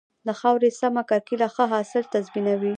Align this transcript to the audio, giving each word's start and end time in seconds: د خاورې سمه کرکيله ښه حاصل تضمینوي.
د 0.27 0.29
خاورې 0.39 0.69
سمه 0.79 1.03
کرکيله 1.09 1.47
ښه 1.55 1.65
حاصل 1.73 2.03
تضمینوي. 2.13 2.69